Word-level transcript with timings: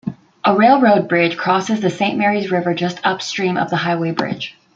A 0.43 0.55
railroad 0.57 1.07
bridge 1.07 1.37
crosses 1.37 1.79
the 1.79 1.91
Saint 1.91 2.17
Marys 2.17 2.49
River 2.51 2.73
just 2.73 2.99
upstream 3.03 3.55
of 3.55 3.69
the 3.69 3.75
highway 3.77 4.09
bridge. 4.09 4.57